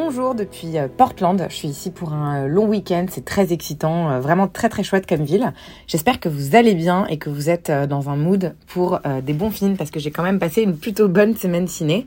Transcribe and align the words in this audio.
Bonjour 0.00 0.36
depuis 0.36 0.78
euh, 0.78 0.86
Portland, 0.86 1.44
je 1.48 1.54
suis 1.56 1.66
ici 1.66 1.90
pour 1.90 2.12
un 2.12 2.44
euh, 2.44 2.46
long 2.46 2.68
week-end, 2.68 3.06
c'est 3.10 3.24
très 3.24 3.52
excitant, 3.52 4.12
euh, 4.12 4.20
vraiment 4.20 4.46
très 4.46 4.68
très 4.68 4.84
chouette 4.84 5.08
comme 5.08 5.24
ville. 5.24 5.52
J'espère 5.88 6.20
que 6.20 6.28
vous 6.28 6.54
allez 6.54 6.76
bien 6.76 7.04
et 7.06 7.18
que 7.18 7.28
vous 7.28 7.50
êtes 7.50 7.68
dans 7.68 8.08
un 8.08 8.14
mood 8.14 8.54
pour 8.68 9.00
des 9.24 9.32
bons 9.32 9.50
films 9.50 9.76
parce 9.76 9.90
que 9.90 9.98
j'ai 9.98 10.12
quand 10.12 10.22
même 10.22 10.38
passé 10.38 10.62
une 10.62 10.76
plutôt 10.76 11.08
bonne 11.08 11.34
semaine 11.34 11.66
ciné. 11.66 12.06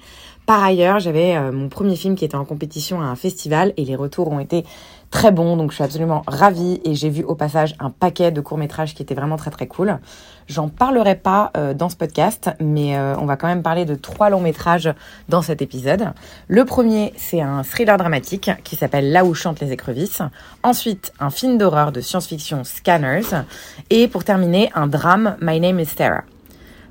Par 0.51 0.65
ailleurs, 0.65 0.99
j'avais 0.99 1.39
mon 1.49 1.69
premier 1.69 1.95
film 1.95 2.17
qui 2.17 2.25
était 2.25 2.35
en 2.35 2.43
compétition 2.43 2.99
à 2.99 3.05
un 3.05 3.15
festival 3.15 3.71
et 3.77 3.85
les 3.85 3.95
retours 3.95 4.29
ont 4.29 4.41
été 4.41 4.65
très 5.09 5.31
bons, 5.31 5.55
donc 5.55 5.71
je 5.71 5.75
suis 5.75 5.83
absolument 5.85 6.23
ravie 6.27 6.81
et 6.83 6.93
j'ai 6.93 7.09
vu 7.09 7.23
au 7.23 7.35
passage 7.35 7.73
un 7.79 7.89
paquet 7.89 8.33
de 8.33 8.41
courts-métrages 8.41 8.93
qui 8.93 9.01
étaient 9.01 9.15
vraiment 9.15 9.37
très 9.37 9.49
très 9.49 9.67
cool. 9.67 9.97
J'en 10.47 10.67
parlerai 10.67 11.15
pas 11.15 11.51
euh, 11.55 11.73
dans 11.73 11.87
ce 11.87 11.95
podcast, 11.95 12.49
mais 12.59 12.97
euh, 12.97 13.15
on 13.17 13.25
va 13.25 13.37
quand 13.37 13.47
même 13.47 13.63
parler 13.63 13.85
de 13.85 13.95
trois 13.95 14.29
longs-métrages 14.29 14.93
dans 15.29 15.41
cet 15.41 15.61
épisode. 15.61 16.09
Le 16.49 16.65
premier, 16.65 17.13
c'est 17.15 17.39
un 17.39 17.63
thriller 17.63 17.95
dramatique 17.95 18.51
qui 18.65 18.75
s'appelle 18.75 19.13
Là 19.13 19.23
où 19.23 19.33
chantent 19.33 19.61
les 19.61 19.71
écrevisses. 19.71 20.21
Ensuite, 20.63 21.13
un 21.21 21.29
film 21.29 21.57
d'horreur 21.59 21.93
de 21.93 22.01
science-fiction 22.01 22.65
Scanners. 22.65 23.45
Et 23.89 24.09
pour 24.09 24.25
terminer, 24.25 24.69
un 24.75 24.87
drame 24.87 25.37
My 25.39 25.61
Name 25.61 25.79
is 25.79 25.85
Sarah. 25.85 26.25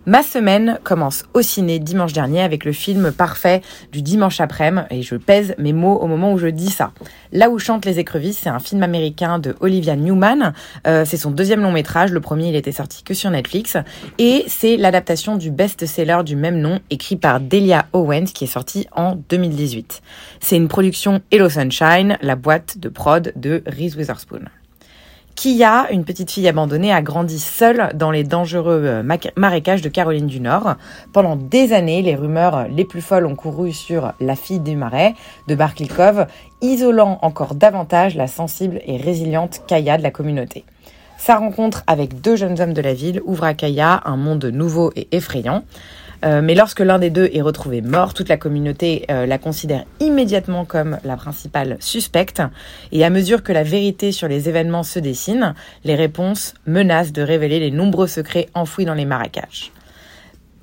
Ma 0.07 0.23
semaine 0.23 0.79
commence 0.83 1.25
au 1.35 1.43
ciné 1.43 1.79
dimanche 1.79 2.15
dernier 2.15 2.41
avec 2.41 2.65
le 2.65 2.73
film 2.73 3.13
parfait 3.13 3.61
du 3.93 4.01
dimanche 4.01 4.41
après-midi 4.41 4.61
et 4.91 5.03
je 5.03 5.17
pèse 5.17 5.55
mes 5.59 5.73
mots 5.73 5.97
au 5.97 6.07
moment 6.07 6.33
où 6.33 6.39
je 6.39 6.47
dis 6.47 6.71
ça. 6.71 6.93
Là 7.33 7.51
où 7.51 7.59
chantent 7.59 7.85
les 7.85 7.99
écrevisses, 7.99 8.39
c'est 8.39 8.49
un 8.49 8.59
film 8.59 8.83
américain 8.83 9.39
de 9.39 9.55
Olivia 9.61 9.97
Newman. 9.97 10.53
Euh, 10.87 11.05
c'est 11.05 11.17
son 11.17 11.31
deuxième 11.31 11.63
long 11.63 11.73
métrage. 11.73 12.13
Le 12.13 12.21
premier, 12.21 12.49
il 12.49 12.57
était 12.57 12.73
sorti 12.73 13.03
que 13.03 13.15
sur 13.15 13.31
Netflix 13.31 13.77
et 14.19 14.45
c'est 14.49 14.77
l'adaptation 14.77 15.37
du 15.37 15.51
best-seller 15.51 16.23
du 16.25 16.37
même 16.37 16.59
nom 16.59 16.81
écrit 16.91 17.17
par 17.17 17.41
Delia 17.41 17.87
Owens 17.93 18.27
qui 18.35 18.45
est 18.45 18.49
sorti 18.49 18.87
en 18.95 19.17
2018. 19.29 20.03
C'est 20.41 20.57
une 20.57 20.69
production 20.69 21.21
Hello 21.31 21.49
Sunshine, 21.49 22.17
la 22.23 22.37
boîte 22.37 22.79
de 22.79 22.89
prod 22.89 23.33
de 23.37 23.63
Reese 23.67 23.97
Witherspoon. 23.97 24.45
Kia, 25.35 25.91
une 25.91 26.05
petite 26.05 26.31
fille 26.31 26.49
abandonnée, 26.49 26.93
a 26.93 27.03
grandi 27.03 27.39
seule 27.39 27.91
dans 27.95 28.11
les 28.11 28.25
dangereux 28.25 28.83
euh, 28.85 29.19
marécages 29.37 29.81
de 29.81 29.89
Caroline 29.89 30.27
du 30.27 30.41
Nord. 30.41 30.75
Pendant 31.13 31.37
des 31.37 31.73
années, 31.73 32.03
les 32.03 32.15
rumeurs 32.15 32.67
les 32.69 32.85
plus 32.85 33.01
folles 33.01 33.27
ont 33.27 33.37
couru 33.37 33.73
sur 33.73 34.13
la 34.21 34.37
fille 34.37 34.61
du 34.61 34.77
marais 34.77 35.15
de 35.49 35.55
Barclay 35.55 35.89
Cove, 35.89 36.27
isolant 36.61 37.19
encore 37.23 37.55
davantage 37.55 38.17
la 38.17 38.27
sensible 38.27 38.81
et 38.87 38.99
résiliente 38.99 39.63
Kaya 39.67 39.97
de 39.97 40.03
la 40.03 40.11
communauté. 40.11 40.65
Sa 41.17 41.37
rencontre 41.37 41.85
avec 41.87 42.21
deux 42.21 42.37
jeunes 42.37 42.61
hommes 42.61 42.73
de 42.73 42.81
la 42.81 42.95
ville 42.95 43.21
ouvre 43.25 43.45
à 43.45 43.55
Kaya 43.55 44.01
un 44.07 44.17
monde 44.17 44.47
nouveau 44.47 44.91
et 44.97 45.09
effrayant. 45.13 45.65
Euh, 46.25 46.43
mais 46.43 46.55
lorsque 46.55 46.81
l'un 46.81 46.99
des 46.99 47.11
deux 47.11 47.31
est 47.33 47.41
retrouvé 47.41 47.81
mort, 47.81 48.15
toute 48.15 48.29
la 48.29 48.37
communauté 48.37 49.07
euh, 49.11 49.27
la 49.27 49.39
considère 49.39 49.85
immédiatement 50.01 50.65
comme 50.65 50.99
la 51.05 51.17
principale 51.17 51.77
suspecte. 51.81 52.43
Et 52.93 53.05
à 53.05 53.11
mesure 53.11 53.43
que 53.43 53.53
la 53.53 53.63
vérité 53.63 54.13
sur 54.13 54.29
les 54.29 54.49
événements 54.49 54.83
se 54.83 54.99
dessine, 54.99 55.55
les 55.85 55.95
réponses 55.95 56.55
menacent 56.67 57.13
de 57.13 57.23
révéler 57.23 57.61
les 57.61 57.71
nombreux 57.71 58.07
secrets 58.07 58.49
enfouis 58.55 58.85
dans 58.85 58.95
les 58.95 59.07
marécages 59.07 59.73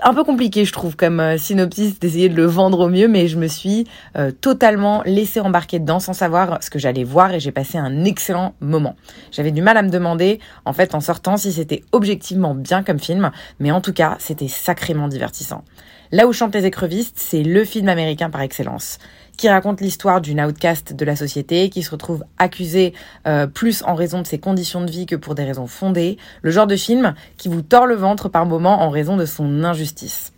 un 0.04 0.14
peu 0.14 0.24
compliqué, 0.24 0.66
je 0.66 0.72
trouve, 0.72 0.96
comme 0.96 1.20
euh, 1.20 1.38
synopsis 1.38 2.00
d'essayer 2.00 2.30
de 2.30 2.36
le 2.36 2.46
vendre 2.46 2.82
au 2.82 2.90
mieux, 2.90 3.08
mais 3.08 3.28
je 3.28 3.38
me 3.38 3.48
suis 3.48 3.88
euh, 4.16 4.32
totalement 4.32 5.02
laissé 5.06 5.40
embarquer 5.40 5.80
dedans 5.80 6.00
sans 6.00 6.14
savoir 6.14 6.60
ce 6.62 6.70
que 6.70 6.78
j'allais 6.78 7.04
voir 7.04 7.34
et 7.34 7.40
j'ai 7.40 7.52
passé 7.52 7.78
un 7.78 8.06
excellent 8.06 8.54
moment. 8.60 8.96
J'avais 9.32 9.52
du 9.52 9.62
mal 9.62 9.78
à 9.78 9.82
me 9.82 9.90
demander, 9.90 10.40
en 10.66 10.74
fait, 10.74 10.94
en 10.94 11.00
sortant, 11.00 11.38
si 11.38 11.52
c'était 11.52 11.84
objectivement 11.92 12.54
bien 12.54 12.84
comme 12.84 13.00
film, 13.00 13.32
mais 13.60 13.72
en 13.72 13.82
tout 13.82 13.94
cas, 13.94 14.18
c'était 14.20 14.48
sacrément 14.48 15.08
divertissant. 15.08 15.64
Là 16.12 16.26
où 16.26 16.32
chantent 16.32 16.56
les 16.56 16.66
écrevisses, 16.66 17.12
c'est 17.16 17.44
le 17.44 17.66
film 17.66 17.90
américain 17.90 18.30
par 18.30 18.42
excellence 18.42 19.00
qui 19.38 19.48
raconte 19.50 19.82
l'histoire 19.82 20.20
d'une 20.20 20.42
outcast 20.42 20.94
de 20.94 21.06
la 21.06 21.16
société 21.16 21.70
qui 21.70 21.84
se 21.84 21.92
retrouve 21.92 22.24
accusée 22.38 22.94
euh, 23.28 23.48
plus 23.48 23.84
en 23.84 23.96
raison 23.96 24.22
de 24.22 24.28
ses 24.28 24.40
conditions 24.40 24.84
de 24.84 24.92
vie 24.92 25.06
que 25.06 25.16
pour 25.16 25.36
des 25.36 25.44
raisons 25.44 25.68
fondées, 25.68 26.18
le 26.42 26.52
genre 26.52 26.68
de 26.68 26.76
film 26.76 27.14
qui 27.38 27.48
vous 27.48 27.62
tord 27.62 27.86
le 27.86 27.96
ventre 27.96 28.30
par 28.30 28.46
moments 28.46 28.82
en 28.82 28.90
raison 28.90 29.16
de 29.16 29.26
son 29.26 29.64
injustice. 29.64 30.34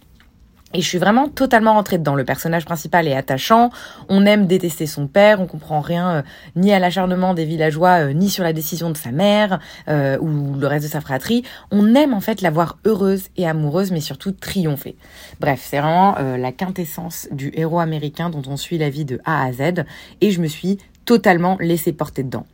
Et 0.74 0.82
je 0.82 0.88
suis 0.88 1.00
vraiment 1.00 1.30
totalement 1.30 1.74
rentrée 1.74 1.98
dedans. 1.98 2.14
Le 2.14 2.24
personnage 2.24 2.66
principal 2.66 3.08
est 3.08 3.16
attachant. 3.16 3.72
On 4.08 4.26
aime 4.28 4.46
détester 4.46 4.86
son 4.86 5.08
père. 5.08 5.42
On 5.42 5.48
comprend 5.48 5.82
rien 5.82 6.10
euh, 6.12 6.22
ni 6.56 6.72
à 6.72 6.78
l'acharnement 6.78 7.34
des 7.34 7.46
villageois, 7.46 8.06
euh, 8.06 8.14
ni 8.14 8.30
sur 8.30 8.44
la 8.44 8.54
décision 8.54 8.92
de 8.92 8.98
sa 8.98 9.12
mère 9.12 9.60
euh, 9.88 10.20
ou 10.20 10.56
le 10.60 10.68
reste 10.68 10.86
de 10.86 10.92
sa 10.92 11.02
fratrie. 11.02 11.44
On 11.72 11.96
aime 11.96 12.14
en 12.14 12.22
fait 12.22 12.42
la 12.42 12.52
voir 12.52 12.78
heureuse 12.86 13.30
et 13.36 13.48
amoureuse, 13.48 13.92
mais 13.92 14.00
surtout 14.00 14.32
triompher. 14.32 14.96
Bref, 15.40 15.66
c'est 15.68 15.80
vraiment 15.80 16.16
la 16.20 16.52
quintessence 16.52 17.28
du 17.32 17.52
héros 17.56 17.80
américain 17.80 18.30
dont 18.30 18.42
on 18.48 18.58
suit 18.58 18.78
la 18.78 18.90
vie 18.90 19.06
de 19.06 19.20
A 19.26 19.46
à 19.46 19.52
Z. 19.52 19.86
Et 20.22 20.32
je 20.32 20.42
me 20.42 20.48
suis 20.48 20.78
totalement 21.06 21.58
laissée 21.60 21.94
porter 21.94 22.24
dedans. 22.24 22.46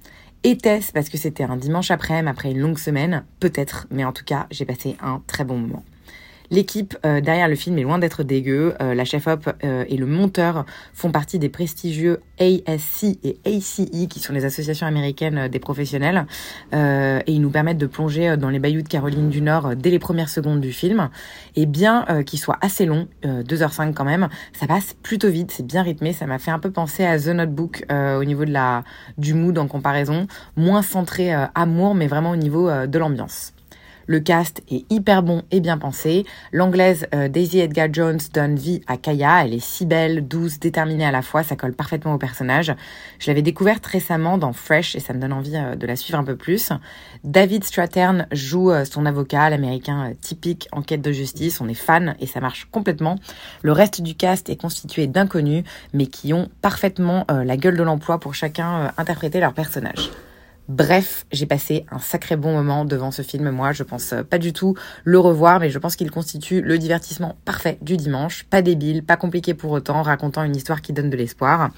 Était-ce 0.43 0.91
parce 0.91 1.09
que 1.09 1.17
c'était 1.17 1.43
un 1.43 1.57
dimanche 1.57 1.91
après-midi 1.91 2.29
après 2.29 2.51
une 2.51 2.59
longue 2.59 2.77
semaine? 2.77 3.23
Peut-être, 3.39 3.87
mais 3.89 4.05
en 4.05 4.13
tout 4.13 4.23
cas, 4.23 4.47
j'ai 4.51 4.65
passé 4.65 4.95
un 5.01 5.21
très 5.27 5.43
bon 5.43 5.57
moment. 5.57 5.83
L'équipe 6.51 6.97
euh, 7.05 7.21
derrière 7.21 7.47
le 7.47 7.55
film 7.55 7.77
est 7.77 7.83
loin 7.83 7.99
d'être 7.99 8.23
dégueu. 8.23 8.73
Euh, 8.81 8.93
la 8.93 9.05
chef-op 9.05 9.49
euh, 9.63 9.85
et 9.87 9.97
le 9.97 10.05
monteur 10.05 10.65
font 10.93 11.11
partie 11.11 11.39
des 11.39 11.49
prestigieux 11.49 12.19
ASC 12.39 13.17
et 13.23 13.39
ACE, 13.45 13.81
qui 14.09 14.19
sont 14.19 14.33
les 14.33 14.45
associations 14.45 14.87
américaines 14.87 15.47
des 15.47 15.59
professionnels. 15.59 16.25
et 16.73 17.31
ils 17.31 17.41
nous 17.41 17.49
permettent 17.49 17.77
de 17.77 17.87
plonger 17.87 18.35
dans 18.37 18.49
les 18.49 18.59
bayous 18.59 18.81
de 18.81 18.87
Caroline 18.87 19.29
du 19.29 19.41
Nord 19.41 19.75
dès 19.75 19.89
les 19.89 19.99
premières 19.99 20.29
secondes 20.29 20.59
du 20.59 20.73
film. 20.73 21.09
Et 21.55 21.65
bien 21.65 22.05
qu'il 22.25 22.39
soit 22.39 22.57
assez 22.61 22.85
long, 22.85 23.07
2h05 23.23 23.93
quand 23.93 24.03
même, 24.03 24.27
ça 24.53 24.67
passe 24.67 24.95
plutôt 25.01 25.29
vite, 25.29 25.51
c'est 25.51 25.65
bien 25.65 25.81
rythmé. 25.81 26.11
Ça 26.11 26.25
m'a 26.25 26.39
fait 26.39 26.51
un 26.51 26.59
peu 26.59 26.71
penser 26.71 27.05
à 27.05 27.17
The 27.17 27.27
Notebook 27.27 27.85
au 27.89 28.23
niveau 28.25 28.43
de 28.43 28.51
la, 28.51 28.83
du 29.17 29.33
mood 29.33 29.57
en 29.57 29.67
comparaison. 29.67 30.27
Moins 30.57 30.81
centré 30.81 31.31
amour, 31.55 31.95
mais 31.95 32.07
vraiment 32.07 32.31
au 32.31 32.37
niveau 32.37 32.69
de 32.69 32.99
l'ambiance. 32.99 33.53
Le 34.07 34.19
cast 34.19 34.61
est 34.69 34.85
hyper 34.91 35.23
bon 35.23 35.43
et 35.51 35.59
bien 35.59 35.77
pensé. 35.77 36.25
L'anglaise 36.51 37.07
euh, 37.15 37.27
Daisy 37.27 37.59
Edgar 37.59 37.87
Jones 37.91 38.19
donne 38.33 38.55
vie 38.55 38.81
à 38.87 38.97
Kaya. 38.97 39.45
Elle 39.45 39.53
est 39.53 39.63
si 39.63 39.85
belle, 39.85 40.27
douce, 40.27 40.59
déterminée 40.59 41.05
à 41.05 41.11
la 41.11 41.21
fois. 41.21 41.43
Ça 41.43 41.55
colle 41.55 41.73
parfaitement 41.73 42.13
au 42.13 42.17
personnage. 42.17 42.73
Je 43.19 43.27
l'avais 43.27 43.41
découverte 43.41 43.85
récemment 43.85 44.37
dans 44.37 44.53
Fresh 44.53 44.95
et 44.95 44.99
ça 44.99 45.13
me 45.13 45.19
donne 45.19 45.33
envie 45.33 45.55
euh, 45.55 45.75
de 45.75 45.87
la 45.87 45.95
suivre 45.95 46.19
un 46.19 46.23
peu 46.23 46.35
plus. 46.35 46.71
David 47.23 47.63
Stratern 47.63 48.27
joue 48.31 48.71
euh, 48.71 48.85
son 48.85 49.05
avocat, 49.05 49.49
l'américain 49.49 50.13
typique 50.21 50.67
en 50.71 50.81
quête 50.81 51.01
de 51.01 51.11
justice. 51.11 51.59
On 51.59 51.67
est 51.67 51.73
fan 51.73 52.15
et 52.19 52.27
ça 52.27 52.39
marche 52.39 52.67
complètement. 52.71 53.15
Le 53.63 53.71
reste 53.71 54.01
du 54.01 54.15
cast 54.15 54.49
est 54.49 54.55
constitué 54.55 55.07
d'inconnus 55.07 55.63
mais 55.93 56.05
qui 56.05 56.33
ont 56.33 56.49
parfaitement 56.61 57.25
la 57.29 57.57
gueule 57.57 57.77
de 57.77 57.83
l'emploi 57.83 58.19
pour 58.19 58.35
chacun 58.35 58.91
interpréter 58.97 59.39
leur 59.39 59.53
personnage. 59.53 60.11
Bref, 60.67 61.27
j'ai 61.31 61.45
passé 61.45 61.85
un 61.91 61.99
sacré 61.99 62.35
bon 62.35 62.51
moment 62.51 62.85
devant 62.85 63.11
ce 63.11 63.21
film. 63.21 63.51
Moi, 63.51 63.71
je 63.71 63.83
pense 63.83 64.13
euh, 64.13 64.23
pas 64.23 64.39
du 64.39 64.51
tout 64.51 64.73
le 65.03 65.19
revoir, 65.19 65.59
mais 65.59 65.69
je 65.69 65.77
pense 65.77 65.95
qu'il 65.95 66.09
constitue 66.09 66.61
le 66.61 66.79
divertissement 66.79 67.35
parfait 67.45 67.77
du 67.83 67.97
dimanche. 67.97 68.45
Pas 68.45 68.63
débile, 68.63 69.03
pas 69.03 69.15
compliqué 69.15 69.53
pour 69.53 69.71
autant, 69.71 70.01
racontant 70.01 70.43
une 70.43 70.55
histoire 70.55 70.81
qui 70.81 70.91
donne 70.91 71.11
de 71.11 71.17
l'espoir. 71.17 71.69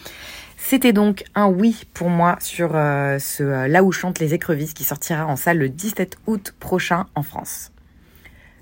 C'était 0.55 0.93
donc 0.93 1.25
un 1.35 1.47
oui 1.47 1.83
pour 1.93 2.09
moi 2.09 2.37
sur 2.39 2.75
euh, 2.75 3.19
ce 3.19 3.43
euh, 3.43 3.67
Là 3.67 3.83
où 3.83 3.91
chantent 3.91 4.19
les 4.19 4.33
écrevisses 4.33 4.73
qui 4.73 4.85
sortira 4.85 5.25
en 5.25 5.35
salle 5.35 5.57
le 5.57 5.67
17 5.67 6.17
août 6.25 6.53
prochain 6.57 7.07
en 7.13 7.23
France. 7.23 7.71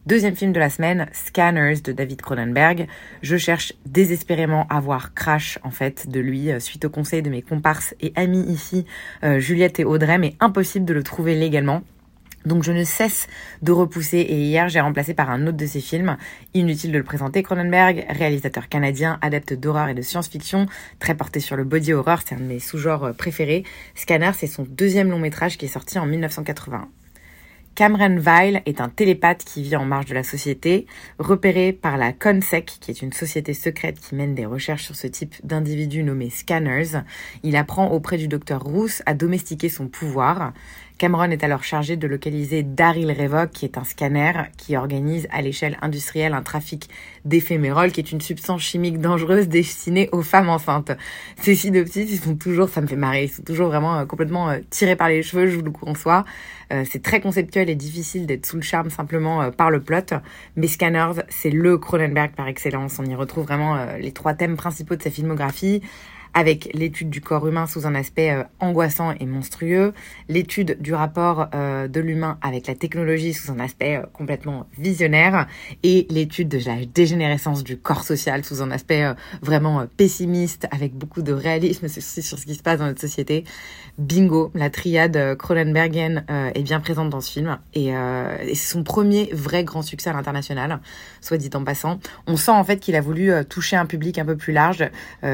Deuxième 0.06 0.36
film 0.36 0.54
de 0.54 0.60
la 0.60 0.70
semaine, 0.70 1.08
Scanners 1.14 1.82
de 1.84 1.92
David 1.92 2.22
Cronenberg. 2.22 2.86
Je 3.24 3.38
cherche 3.38 3.74
désespérément 3.88 4.68
à 4.70 4.80
voir 4.80 5.16
Crash 5.16 5.58
en 5.64 5.72
fait 5.72 6.08
de 6.08 6.20
lui 6.20 6.52
euh, 6.52 6.60
suite 6.60 6.86
au 6.86 6.92
conseil 6.92 7.24
de 7.24 7.32
mes 7.32 7.42
comparses 7.42 7.96
et 8.02 8.14
amis 8.16 8.44
ici, 8.44 8.86
euh, 9.24 9.40
Juliette 9.40 9.80
et 9.80 9.84
Audrey, 9.84 10.20
mais 10.20 10.36
impossible 10.40 10.86
de 10.86 10.94
le 10.94 11.02
trouver 11.02 11.34
légalement. 11.34 11.82
Donc 12.46 12.62
je 12.62 12.72
ne 12.72 12.84
cesse 12.84 13.26
de 13.64 13.72
repousser 13.72 14.20
et 14.20 14.36
hier 14.36 14.70
j'ai 14.70 14.80
remplacé 14.80 15.16
par 15.16 15.32
un 15.32 15.48
autre 15.48 15.58
de 15.58 15.66
ses 15.66 15.82
films. 15.82 16.18
Inutile 16.54 16.92
de 16.92 17.00
le 17.00 17.04
présenter, 17.04 17.42
Cronenberg, 17.42 18.06
réalisateur 18.08 18.70
canadien, 18.70 19.18
adepte 19.24 19.54
d'horreur 19.56 19.90
et 19.90 19.96
de 19.96 20.04
science-fiction, 20.04 20.68
très 21.00 21.16
porté 21.16 21.40
sur 21.40 21.56
le 21.56 21.64
body 21.64 21.94
horror, 21.94 22.20
c'est 22.24 22.36
un 22.36 22.40
de 22.40 22.44
mes 22.44 22.60
sous-genres 22.60 23.16
préférés. 23.18 23.64
Scanner, 23.96 24.34
c'est 24.38 24.46
son 24.46 24.68
deuxième 24.70 25.10
long 25.10 25.18
métrage 25.18 25.58
qui 25.58 25.66
est 25.66 25.70
sorti 25.70 25.98
en 25.98 26.06
1981. 26.06 26.90
Cameron 27.76 28.16
Vile 28.20 28.62
est 28.66 28.80
un 28.80 28.88
télépathe 28.88 29.44
qui 29.44 29.62
vit 29.62 29.76
en 29.76 29.84
marge 29.84 30.06
de 30.06 30.14
la 30.14 30.24
société, 30.24 30.88
repéré 31.20 31.74
par 31.74 31.98
la 31.98 32.14
CONSEC, 32.14 32.78
qui 32.80 32.90
est 32.90 33.02
une 33.02 33.12
société 33.12 33.54
secrète 33.54 34.00
qui 34.00 34.16
mène 34.16 34.34
des 34.34 34.46
recherches 34.46 34.86
sur 34.86 34.96
ce 34.96 35.08
type 35.08 35.36
d'individus 35.44 36.02
nommés 36.02 36.30
scanners. 36.30 37.02
Il 37.44 37.58
apprend 37.58 37.92
auprès 37.92 38.18
du 38.18 38.30
docteur 38.30 38.64
Roos 38.64 39.02
à 39.06 39.14
domestiquer 39.14 39.68
son 39.68 39.90
pouvoir. 39.90 40.54
Cameron 40.98 41.30
est 41.30 41.44
alors 41.44 41.64
chargé 41.64 41.98
de 41.98 42.08
localiser 42.08 42.64
Daryl 42.64 43.12
Revok, 43.12 43.52
qui 43.52 43.66
est 43.66 43.78
un 43.78 43.84
scanner 43.84 44.32
qui 44.56 44.78
organise 44.78 45.28
à 45.30 45.42
l'échelle 45.42 45.78
industrielle 45.82 46.34
un 46.34 46.42
trafic 46.42 46.90
d'éphémérol, 47.26 47.92
qui 47.92 48.00
est 48.00 48.14
une 48.14 48.22
substance 48.22 48.62
chimique 48.62 49.02
dangereuse 49.02 49.50
destinée 49.50 50.08
aux 50.14 50.22
femmes 50.22 50.48
enceintes. 50.48 50.92
Ces 51.38 51.56
synopsis, 51.56 52.10
ils 52.10 52.20
sont 52.20 52.36
toujours, 52.36 52.70
ça 52.70 52.80
me 52.80 52.88
fait 52.88 52.96
marrer, 52.96 53.26
ils 53.26 53.30
sont 53.30 53.44
toujours 53.44 53.68
vraiment 53.68 54.00
euh, 54.00 54.06
complètement 54.06 54.50
euh, 54.50 54.60
tirés 54.70 54.96
par 54.96 55.10
les 55.10 55.22
cheveux, 55.22 55.48
je 55.48 55.58
vous 55.58 55.64
le 55.64 55.72
conçois. 55.72 56.24
Euh, 56.72 56.86
c'est 56.90 57.04
très 57.04 57.20
conceptuel 57.20 57.70
et 57.70 57.76
difficile 57.76 58.26
d'être 58.26 58.46
sous 58.46 58.56
le 58.56 58.62
charme 58.62 58.90
simplement 58.90 59.52
par 59.52 59.72
le 59.72 59.82
plot, 59.82 60.16
mais 60.56 60.68
Scanners, 60.68 61.22
c'est 61.28 61.50
le 61.50 61.78
Cronenberg 61.78 62.32
par 62.32 62.48
excellence. 62.48 63.00
On 63.00 63.06
y 63.06 63.16
retrouve 63.16 63.44
vraiment 63.44 63.78
les 64.00 64.14
trois 64.14 64.34
thèmes 64.34 64.56
principaux 64.56 64.96
de 64.96 65.04
sa 65.04 65.12
filmographie 65.12 65.82
avec 66.36 66.70
l'étude 66.74 67.10
du 67.10 67.22
corps 67.22 67.48
humain 67.48 67.66
sous 67.66 67.88
un 67.88 67.96
aspect 67.96 68.30
euh, 68.30 68.44
angoissant 68.60 69.14
et 69.20 69.26
monstrueux, 69.26 69.94
l'étude 70.28 70.78
du 70.82 70.94
rapport 70.94 71.48
euh, 71.56 71.88
de 71.88 72.02
l'humain 72.02 72.38
avec 72.42 72.68
la 72.68 72.76
technologie 72.76 73.34
sous 73.34 73.52
un 73.52 73.60
aspect 73.60 73.96
euh, 73.96 74.06
complètement 74.12 74.68
visionnaire, 74.78 75.48
et 75.84 76.06
l'étude 76.10 76.50
de 76.50 76.60
la 76.66 76.86
dégénérescence 76.86 77.64
du 77.64 77.78
corps 77.78 78.04
social 78.04 78.44
sous 78.44 78.62
un 78.62 78.70
aspect 78.70 79.06
vraiment 79.42 79.86
pessimiste, 79.96 80.68
avec 80.72 80.94
beaucoup 80.94 81.22
de 81.22 81.32
réalisme 81.32 81.88
sur, 81.88 82.02
ce 82.04 82.46
qui 82.46 82.56
se 82.56 82.62
passe 82.62 82.80
dans 82.80 82.86
notre 82.86 83.00
société. 83.00 83.46
Bingo, 83.98 84.52
la 84.56 84.70
triade 84.70 85.38
Cronenbergienne 85.38 86.26
est 86.54 86.64
bien 86.64 86.82
présente 86.82 87.10
dans 87.10 87.22
ce 87.22 87.32
film, 87.32 87.58
et 87.74 87.94
c'est 88.48 88.56
son 88.56 88.84
premier 88.84 89.30
vrai 89.32 89.64
grand 89.64 89.82
succès 89.82 90.10
à 90.10 90.14
l'international, 90.14 90.80
soit 91.22 91.38
dit 91.38 91.50
en 91.54 91.64
passant. 91.64 92.00
On 92.28 92.36
sent 92.36 92.52
en 92.52 92.64
fait 92.64 92.80
qu'il 92.80 92.96
a 92.96 93.02
voulu 93.02 93.32
toucher 93.48 93.78
un 93.78 93.86
public 93.86 94.20
un 94.20 94.26
peu 94.26 94.36
plus 94.36 94.52
large, 94.52 94.90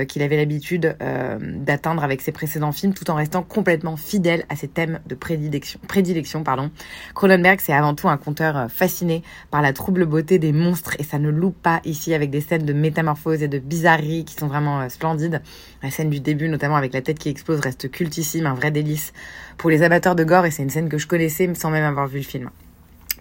qu'il 0.08 0.22
avait 0.22 0.38
l'habitude 0.38 0.91
euh, 1.02 1.38
d'atteindre 1.42 2.04
avec 2.04 2.22
ses 2.22 2.32
précédents 2.32 2.72
films, 2.72 2.94
tout 2.94 3.10
en 3.10 3.16
restant 3.16 3.44
complètement 3.44 3.98
fidèle 3.98 4.44
à 4.50 4.56
ses 4.56 4.68
thèmes 4.68 5.00
de 5.08 5.16
prédilection. 5.16 5.80
prédilection 5.88 6.44
pardon. 6.44 6.72
Cronenberg, 7.14 7.60
c'est 7.62 7.74
avant 7.74 7.96
tout 7.96 8.10
un 8.10 8.18
conteur 8.18 8.58
euh, 8.58 8.68
fasciné 8.68 9.24
par 9.50 9.62
la 9.62 9.74
trouble 9.74 10.06
beauté 10.06 10.40
des 10.40 10.52
monstres, 10.52 10.96
et 11.00 11.04
ça 11.04 11.20
ne 11.20 11.30
loupe 11.30 11.62
pas 11.62 11.82
ici 11.86 12.14
avec 12.14 12.30
des 12.30 12.42
scènes 12.42 12.66
de 12.66 12.74
métamorphose 12.74 13.44
et 13.44 13.48
de 13.48 13.60
bizarrerie 13.60 14.26
qui 14.26 14.36
sont 14.36 14.48
vraiment 14.48 14.82
euh, 14.82 14.90
splendides. 14.90 15.42
La 15.84 15.92
scène 15.92 16.10
du 16.10 16.20
début, 16.20 16.50
notamment 16.50 16.76
avec 16.76 16.94
la 16.94 17.02
tête 17.02 17.20
qui 17.20 17.30
explose, 17.30 17.60
reste 17.60 17.90
cultissime, 17.90 18.46
un 18.46 18.54
vrai 18.54 18.72
délice 18.72 19.14
pour 19.58 19.70
les 19.70 19.84
amateurs 19.84 20.16
de 20.16 20.24
gore, 20.24 20.46
et 20.46 20.52
c'est 20.52 20.64
une 20.64 20.70
scène 20.70 20.90
que 20.90 20.98
je 20.98 21.08
connaissais 21.08 21.52
sans 21.56 21.70
même 21.70 21.86
avoir 21.86 22.08
vu 22.08 22.18
le 22.20 22.26
film. 22.26 22.50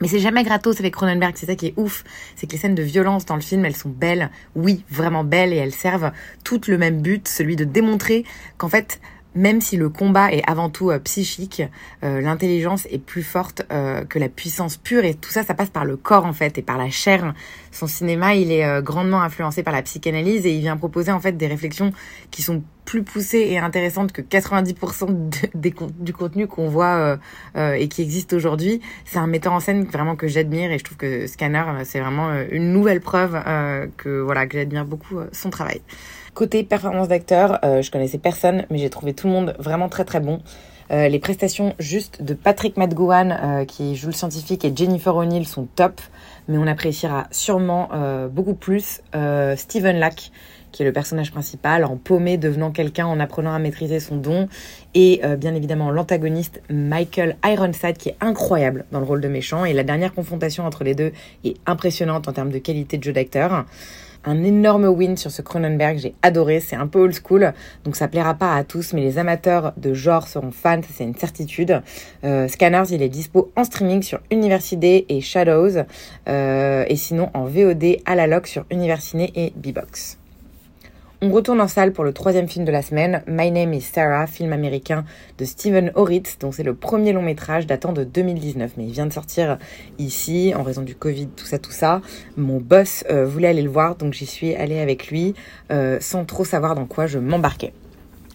Mais 0.00 0.08
c'est 0.08 0.18
jamais 0.18 0.44
gratos 0.44 0.80
avec 0.80 0.94
Cronenberg, 0.94 1.34
c'est 1.36 1.46
ça 1.46 1.54
qui 1.54 1.68
est 1.68 1.74
ouf. 1.76 2.04
C'est 2.34 2.46
que 2.46 2.52
les 2.52 2.58
scènes 2.58 2.74
de 2.74 2.82
violence 2.82 3.26
dans 3.26 3.34
le 3.34 3.42
film, 3.42 3.64
elles 3.64 3.76
sont 3.76 3.90
belles, 3.90 4.30
oui, 4.56 4.84
vraiment 4.90 5.24
belles, 5.24 5.52
et 5.52 5.56
elles 5.56 5.74
servent 5.74 6.10
toutes 6.42 6.68
le 6.68 6.78
même 6.78 7.02
but, 7.02 7.28
celui 7.28 7.54
de 7.54 7.64
démontrer 7.64 8.24
qu'en 8.56 8.68
fait, 8.68 9.00
même 9.34 9.60
si 9.60 9.76
le 9.76 9.88
combat 9.88 10.32
est 10.32 10.42
avant 10.48 10.70
tout 10.70 10.90
euh, 10.90 10.98
psychique, 10.98 11.62
euh, 12.02 12.20
l'intelligence 12.20 12.86
est 12.90 12.98
plus 12.98 13.22
forte 13.22 13.62
euh, 13.70 14.04
que 14.04 14.18
la 14.18 14.28
puissance 14.28 14.76
pure 14.76 15.04
et 15.04 15.14
tout 15.14 15.30
ça, 15.30 15.44
ça 15.44 15.54
passe 15.54 15.70
par 15.70 15.84
le 15.84 15.96
corps 15.96 16.24
en 16.24 16.32
fait 16.32 16.58
et 16.58 16.62
par 16.62 16.78
la 16.78 16.90
chair. 16.90 17.34
Son 17.70 17.86
cinéma, 17.86 18.34
il 18.34 18.50
est 18.50 18.82
grandement 18.82 19.22
influencé 19.22 19.62
par 19.62 19.72
la 19.72 19.82
psychanalyse 19.82 20.46
et 20.46 20.50
il 20.50 20.60
vient 20.60 20.76
proposer 20.76 21.12
en 21.12 21.20
fait 21.20 21.36
des 21.36 21.46
réflexions 21.46 21.92
qui 22.32 22.42
sont 22.42 22.64
plus 22.90 23.04
poussées 23.04 23.46
et 23.48 23.58
intéressantes 23.58 24.10
que 24.10 24.20
90% 24.20 25.54
du 26.00 26.12
contenu 26.12 26.48
qu'on 26.48 26.68
voit 26.68 27.18
et 27.56 27.86
qui 27.86 28.02
existe 28.02 28.32
aujourd'hui. 28.32 28.80
C'est 29.04 29.18
un 29.18 29.28
metteur 29.28 29.52
en 29.52 29.60
scène 29.60 29.84
vraiment 29.84 30.16
que 30.16 30.26
j'admire 30.26 30.72
et 30.72 30.78
je 30.78 30.82
trouve 30.82 30.96
que 30.96 31.28
Scanner, 31.28 31.62
c'est 31.84 32.00
vraiment 32.00 32.32
une 32.50 32.72
nouvelle 32.72 33.00
preuve 33.00 33.40
que 33.96 34.20
voilà 34.20 34.46
que 34.48 34.58
j'admire 34.58 34.84
beaucoup 34.84 35.20
son 35.30 35.50
travail. 35.50 35.82
Côté 36.34 36.62
performance 36.62 37.08
d'acteur, 37.08 37.58
euh, 37.64 37.82
je 37.82 37.90
connaissais 37.90 38.18
personne, 38.18 38.64
mais 38.70 38.78
j'ai 38.78 38.90
trouvé 38.90 39.14
tout 39.14 39.26
le 39.26 39.32
monde 39.32 39.56
vraiment 39.58 39.88
très 39.88 40.04
très 40.04 40.20
bon. 40.20 40.40
Euh, 40.92 41.08
les 41.08 41.18
prestations 41.18 41.74
juste 41.78 42.22
de 42.22 42.34
Patrick 42.34 42.76
McGowan, 42.76 43.32
euh, 43.32 43.64
qui 43.64 43.96
joue 43.96 44.08
le 44.08 44.12
scientifique, 44.12 44.64
et 44.64 44.72
Jennifer 44.74 45.14
O'Neill 45.14 45.46
sont 45.46 45.66
top, 45.74 46.00
mais 46.48 46.56
on 46.56 46.66
appréciera 46.66 47.26
sûrement 47.30 47.90
beaucoup 48.32 48.54
plus 48.54 49.02
Stephen 49.56 49.98
Lack, 49.98 50.32
qui 50.72 50.82
est 50.82 50.86
le 50.86 50.92
personnage 50.92 51.30
principal, 51.30 51.84
en 51.84 51.96
paumé, 51.96 52.36
devenant 52.36 52.70
quelqu'un 52.70 53.06
en 53.06 53.20
apprenant 53.20 53.52
à 53.52 53.58
maîtriser 53.58 54.00
son 54.00 54.16
don, 54.16 54.48
et 54.94 55.20
bien 55.38 55.54
évidemment 55.54 55.90
l'antagoniste 55.90 56.62
Michael 56.70 57.36
Ironside, 57.44 57.96
qui 57.96 58.10
est 58.10 58.16
incroyable 58.20 58.84
dans 58.90 58.98
le 58.98 59.06
rôle 59.06 59.20
de 59.20 59.28
méchant, 59.28 59.64
et 59.64 59.72
la 59.72 59.84
dernière 59.84 60.14
confrontation 60.14 60.66
entre 60.66 60.84
les 60.84 60.94
deux 60.94 61.12
est 61.44 61.56
impressionnante 61.66 62.28
en 62.28 62.32
termes 62.32 62.50
de 62.50 62.58
qualité 62.58 62.98
de 62.98 63.04
jeu 63.04 63.12
d'acteur 63.12 63.64
un 64.24 64.42
énorme 64.42 64.86
win 64.86 65.16
sur 65.16 65.30
ce 65.30 65.42
Cronenberg. 65.42 65.98
J'ai 65.98 66.14
adoré. 66.22 66.60
C'est 66.60 66.76
un 66.76 66.86
peu 66.86 67.00
old 67.00 67.14
school, 67.14 67.52
donc 67.84 67.96
ça 67.96 68.08
plaira 68.08 68.34
pas 68.34 68.54
à 68.54 68.64
tous, 68.64 68.92
mais 68.92 69.00
les 69.00 69.18
amateurs 69.18 69.72
de 69.76 69.94
genre 69.94 70.28
seront 70.28 70.50
fans, 70.50 70.80
c'est 70.92 71.04
une 71.04 71.14
certitude. 71.14 71.80
Euh, 72.24 72.48
Scanners, 72.48 72.90
il 72.90 73.02
est 73.02 73.08
dispo 73.08 73.52
en 73.56 73.64
streaming 73.64 74.02
sur 74.02 74.20
Université 74.30 75.06
et 75.08 75.20
Shadows, 75.20 75.84
euh, 76.28 76.84
et 76.88 76.96
sinon 76.96 77.30
en 77.34 77.44
VOD 77.44 77.96
à 78.04 78.14
la 78.14 78.26
loc 78.26 78.46
sur 78.46 78.64
Universiné 78.70 79.32
et 79.34 79.52
Bbox. 79.56 80.19
On 81.22 81.28
retourne 81.28 81.60
en 81.60 81.68
salle 81.68 81.92
pour 81.92 82.02
le 82.02 82.14
troisième 82.14 82.48
film 82.48 82.64
de 82.64 82.72
la 82.72 82.80
semaine, 82.80 83.22
My 83.26 83.50
Name 83.50 83.74
is 83.74 83.82
Sarah, 83.82 84.26
film 84.26 84.54
américain 84.54 85.04
de 85.36 85.44
Steven 85.44 85.92
Horitz, 85.94 86.38
dont 86.40 86.50
c'est 86.50 86.62
le 86.62 86.72
premier 86.72 87.12
long 87.12 87.20
métrage 87.20 87.66
datant 87.66 87.92
de 87.92 88.04
2019. 88.04 88.72
Mais 88.78 88.86
il 88.86 88.92
vient 88.92 89.04
de 89.04 89.12
sortir 89.12 89.58
ici 89.98 90.54
en 90.56 90.62
raison 90.62 90.80
du 90.80 90.94
Covid, 90.94 91.28
tout 91.36 91.44
ça, 91.44 91.58
tout 91.58 91.72
ça. 91.72 92.00
Mon 92.38 92.58
boss 92.58 93.04
euh, 93.10 93.26
voulait 93.26 93.48
aller 93.48 93.60
le 93.60 93.68
voir, 93.68 93.96
donc 93.96 94.14
j'y 94.14 94.24
suis 94.24 94.54
allée 94.54 94.80
avec 94.80 95.08
lui 95.08 95.34
euh, 95.70 95.98
sans 96.00 96.24
trop 96.24 96.46
savoir 96.46 96.74
dans 96.74 96.86
quoi 96.86 97.06
je 97.06 97.18
m'embarquais. 97.18 97.74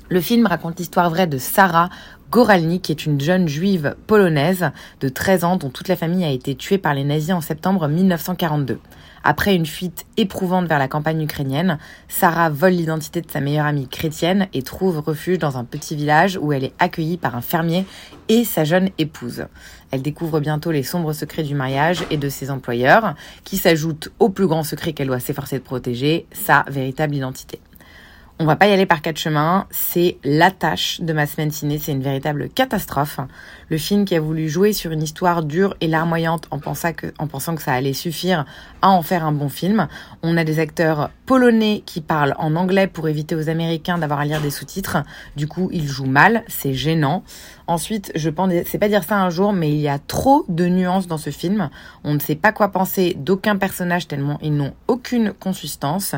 Le 0.08 0.22
film 0.22 0.46
raconte 0.46 0.78
l'histoire 0.78 1.10
vraie 1.10 1.26
de 1.26 1.40
Sarah 1.40 1.90
Goralnik, 2.32 2.90
est 2.90 3.06
une 3.06 3.22
jeune 3.22 3.48
juive 3.48 3.96
polonaise 4.08 4.72
de 5.00 5.10
13 5.10 5.44
ans 5.44 5.56
dont 5.58 5.70
toute 5.70 5.88
la 5.88 5.96
famille 5.96 6.26
a 6.26 6.32
été 6.32 6.56
tuée 6.56 6.78
par 6.78 6.94
les 6.94 7.04
nazis 7.04 7.32
en 7.32 7.42
septembre 7.42 7.88
1942. 7.88 8.80
Après 9.24 9.56
une 9.56 9.66
fuite 9.66 10.06
éprouvante 10.18 10.68
vers 10.68 10.80
la 10.80 10.88
campagne 10.88 11.22
ukrainienne, 11.22 11.78
Sarah 12.10 12.50
vole 12.50 12.74
l'identité 12.74 13.22
de 13.22 13.32
sa 13.32 13.42
meilleure 13.42 13.66
amie 13.66 13.88
chrétienne 13.88 14.48
et 14.54 14.64
trouve 14.64 15.00
refuge 15.00 15.40
dans 15.40 15.58
un 15.58 15.64
petit 15.64 15.96
village 15.96 16.38
où 16.42 16.52
elle 16.52 16.64
est 16.64 16.74
accueillie 16.78 17.18
par 17.18 17.36
un 17.36 17.42
fermier 17.42 17.86
et 18.28 18.44
sa 18.44 18.64
jeune 18.64 18.90
épouse. 18.98 19.46
Elle 19.92 20.02
découvre 20.02 20.40
bientôt 20.40 20.72
les 20.72 20.84
sombres 20.84 21.14
secrets 21.14 21.44
du 21.44 21.56
mariage 21.56 22.04
et 22.12 22.18
de 22.18 22.30
ses 22.30 22.52
employeurs, 22.52 23.16
qui 23.44 23.58
s'ajoutent 23.58 24.12
au 24.20 24.30
plus 24.30 24.48
grand 24.48 24.64
secret 24.64 24.94
qu'elle 24.94 25.08
doit 25.08 25.20
s'efforcer 25.20 25.58
de 25.58 25.64
protéger, 25.64 26.28
sa 26.32 26.66
véritable 26.68 27.16
identité. 27.16 27.60
On 28.38 28.46
va 28.46 28.58
pas 28.58 28.68
y 28.68 28.74
aller 28.74 28.86
par 28.86 29.02
quatre 29.02 29.18
chemins, 29.18 29.66
c'est 29.72 30.18
la 30.26 30.52
tâche 30.52 31.00
de 31.00 31.14
ma 31.14 31.26
semaine 31.26 31.52
ciné, 31.52 31.80
c'est 31.80 31.94
une 31.94 32.04
véritable 32.04 32.50
catastrophe. 32.50 33.22
Le 33.70 33.78
film 33.78 34.06
qui 34.06 34.16
a 34.16 34.20
voulu 34.20 34.50
jouer 34.50 34.74
sur 34.74 34.92
une 34.92 35.02
histoire 35.02 35.44
dure 35.44 35.76
et 35.82 35.88
larmoyante 35.88 36.48
en 36.52 36.60
pensant 36.60 36.94
que, 36.94 37.08
en 37.18 37.28
pensant 37.28 37.56
que 37.56 37.62
ça 37.62 37.74
allait 37.74 37.94
suffire 37.94 38.46
à 38.82 38.90
en 38.90 39.02
faire 39.02 39.26
un 39.26 39.32
bon 39.32 39.50
film. 39.50 39.88
On 40.24 40.38
a 40.38 40.44
des 40.44 40.60
acteurs 40.60 41.10
polonais 41.26 41.82
qui 41.86 42.02
parlent 42.02 42.36
en 42.38 42.56
anglais 42.56 42.88
pour 42.88 43.08
éviter 43.08 43.36
aux 43.36 43.50
Américains 43.50 43.98
d'avoir 43.98 44.20
à 44.20 44.26
lire 44.26 44.42
des 44.42 44.52
sous-titres. 44.52 44.98
Du 45.36 45.48
coup, 45.48 45.70
ils 45.72 45.88
jouent 45.88 46.06
mal, 46.06 46.44
c'est 46.48 46.74
gênant. 46.74 47.24
Ensuite, 47.68 48.12
je 48.16 48.30
pense, 48.30 48.52
c'est 48.66 48.78
pas 48.78 48.90
dire 48.90 49.04
ça 49.04 49.18
un 49.18 49.32
jour, 49.32 49.52
mais 49.52 49.70
il 49.70 49.80
y 49.80 49.88
a 49.88 49.98
trop 49.98 50.46
de 50.50 50.68
nuances 50.68 51.08
dans 51.08 51.18
ce 51.18 51.32
film. 51.32 51.70
On 52.04 52.14
ne 52.14 52.20
sait 52.20 52.36
pas 52.36 52.52
quoi 52.52 52.68
penser 52.70 53.16
d'aucun 53.18 53.56
personnage 53.56 54.08
tellement 54.08 54.38
ils 54.42 54.56
n'ont 54.56 54.74
aucune 54.88 55.34
consistance. 55.34 56.16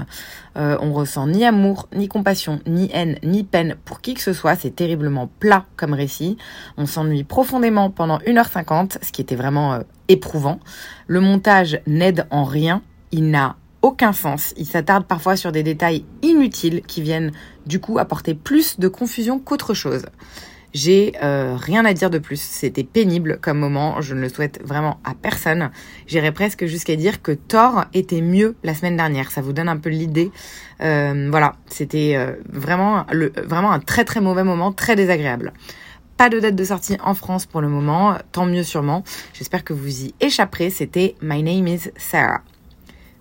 Euh, 0.58 0.78
on 0.82 0.92
ressent 0.92 1.28
ni 1.28 1.46
amour, 1.46 1.88
ni 1.94 2.08
compassion, 2.08 2.60
ni 2.66 2.90
haine, 2.94 3.18
ni 3.24 3.44
peine 3.44 3.76
pour 3.86 4.02
qui 4.02 4.14
que 4.14 4.22
ce 4.22 4.34
soit. 4.34 4.56
C'est 4.56 4.76
terriblement 4.76 5.30
plat 5.40 5.66
comme 5.76 5.94
récit. 5.94 6.38
On 6.78 6.86
s'ennuie 6.86 7.24
profondément 7.38 7.92
pendant 7.92 8.18
1h50, 8.18 8.98
ce 9.04 9.12
qui 9.12 9.22
était 9.22 9.36
vraiment 9.36 9.76
euh, 9.76 9.82
éprouvant. 10.08 10.60
Le 11.06 11.20
montage 11.20 11.82
n'aide 11.86 12.26
en 12.32 12.44
rien. 12.44 12.82
Il 13.12 13.30
n'a 13.30 13.58
aucun 13.84 14.12
sens. 14.12 14.56
Il 14.58 14.66
s'attarde 14.66 15.06
parfois 15.06 15.36
sur 15.36 15.52
des 15.52 15.62
détails 15.62 16.04
inutiles 16.24 16.82
qui 16.88 17.04
viennent 17.04 17.32
du 17.68 17.80
coup 17.80 18.00
apporter 18.00 18.34
plus 18.34 18.80
de 18.80 18.88
confusion 18.88 19.38
qu'autre 19.38 19.76
chose. 19.76 20.08
J'ai 20.74 21.14
euh, 21.22 21.56
rien 21.56 21.86
à 21.86 21.94
dire 21.94 22.10
de 22.10 22.18
plus. 22.18 22.42
C'était 22.42 22.84
pénible 22.84 23.38
comme 23.40 23.60
moment. 23.60 24.02
Je 24.02 24.16
ne 24.16 24.22
le 24.22 24.30
souhaite 24.30 24.60
vraiment 24.64 25.00
à 25.04 25.14
personne. 25.14 25.70
J'irais 26.08 26.32
presque 26.32 26.66
jusqu'à 26.66 26.96
dire 26.96 27.22
que 27.22 27.34
Thor 27.34 27.86
était 27.94 28.22
mieux 28.22 28.56
la 28.64 28.74
semaine 28.74 28.98
dernière. 28.98 29.30
Ça 29.30 29.42
vous 29.42 29.54
donne 29.54 29.70
un 29.70 29.78
peu 29.78 29.92
l'idée. 29.92 30.32
Euh, 30.82 31.28
voilà, 31.30 31.54
c'était 31.68 32.18
vraiment, 32.50 33.06
vraiment 33.46 33.72
un 33.72 33.80
très 33.80 34.06
très 34.06 34.22
mauvais 34.22 34.44
moment, 34.44 34.72
très 34.72 34.96
désagréable. 34.96 35.54
Pas 36.18 36.30
de 36.30 36.40
date 36.40 36.56
de 36.56 36.64
sortie 36.64 36.98
en 37.04 37.14
France 37.14 37.46
pour 37.46 37.62
le 37.62 37.70
moment, 37.70 38.16
tant 38.32 38.48
mieux 38.48 38.64
sûrement. 38.64 39.04
J'espère 39.34 39.64
que 39.64 39.74
vous 39.74 40.06
y 40.06 40.16
échapperez. 40.20 40.72
C'était 40.72 41.16
My 41.22 41.44
Name 41.44 41.68
is 41.68 41.92
Sarah. 41.96 42.42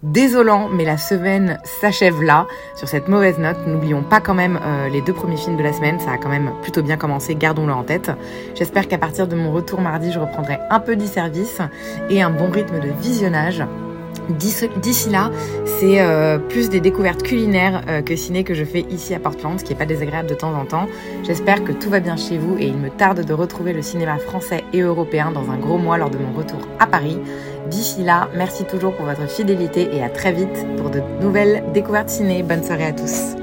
Désolant, 0.03 0.71
mais 0.71 0.85
la 0.85 0.97
semaine 0.97 1.59
s'achève 1.65 2.23
là. 2.23 2.47
Sur 2.75 2.89
cette 2.89 3.09
mauvaise 3.09 3.39
note, 3.39 3.67
n'oublions 3.67 4.03
pas 4.03 4.21
quand 4.21 4.35
même 4.35 4.59
euh, 4.63 4.89
les 4.89 5.03
deux 5.03 5.13
premiers 5.13 5.37
films 5.37 5.59
de 5.59 5.63
la 5.63 5.75
semaine. 5.75 6.01
Ça 6.01 6.13
a 6.13 6.17
quand 6.17 6.31
même 6.31 6.53
plutôt 6.63 6.83
bien 6.83 6.97
commencé, 6.97 7.35
gardons-le 7.35 7.73
en 7.73 7.83
tête. 7.83 8.11
J'espère 8.55 8.89
qu'à 8.89 8.99
partir 8.99 9.29
de 9.29 9.37
mon 9.37 9.53
retour 9.53 9.83
mardi, 9.83 10.11
je 10.11 10.19
reprendrai 10.19 10.59
un 10.71 10.81
peu 10.81 10.97
du 10.97 11.07
service 11.07 11.61
et 12.09 12.23
un 12.23 12.31
bon 12.31 12.51
rythme 12.51 12.81
de 12.81 12.89
visionnage. 12.99 13.63
D'ici 14.31 15.11
là, 15.11 15.31
c'est 15.79 16.01
euh, 16.01 16.39
plus 16.39 16.69
des 16.69 16.81
découvertes 16.81 17.23
culinaires 17.23 17.83
euh, 17.89 18.03
que 18.03 18.17
ciné 18.17 18.45
que 18.45 18.55
je 18.55 18.65
fais 18.65 18.85
ici 18.91 19.15
à 19.15 19.19
Portland, 19.21 19.59
ce 19.59 19.65
qui 19.65 19.73
n'est 19.73 19.79
pas 19.79 19.87
désagréable 19.87 20.29
de 20.29 20.35
temps 20.35 20.55
en 20.55 20.65
temps. 20.65 20.87
J'espère 21.23 21.65
que 21.65 21.73
tout 21.73 21.91
va 21.91 22.01
bien 22.01 22.17
chez 22.17 22.39
vous 22.39 22.57
et 22.59 22.67
il 22.67 22.77
me 22.77 22.91
tarde 22.91 23.25
de 23.25 23.33
retrouver 23.33 23.73
le 23.73 23.83
cinéma 23.83 24.19
français 24.19 24.65
et 24.73 24.81
européen 24.81 25.31
dans 25.31 25.51
un 25.51 25.59
gros 25.59 25.79
mois 25.79 25.99
lors 25.99 26.11
de 26.11 26.19
mon 26.19 26.33
retour 26.37 26.61
à 26.79 26.87
Paris. 26.87 27.19
D'ici 27.71 28.03
là, 28.03 28.29
merci 28.37 28.65
toujours 28.65 28.95
pour 28.95 29.07
votre 29.07 29.29
fidélité 29.29 29.89
et 29.93 30.03
à 30.03 30.09
très 30.09 30.33
vite 30.33 30.67
pour 30.77 30.91
de 30.91 31.01
nouvelles 31.21 31.65
découvertes 31.73 32.11
ciné. 32.11 32.43
Bonne 32.43 32.63
soirée 32.63 32.87
à 32.87 32.93
tous. 32.93 33.37